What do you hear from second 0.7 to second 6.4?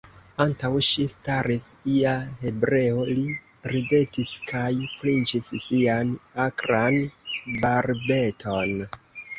ŝi staris ia hebreo, li ridetis kaj pinĉis sian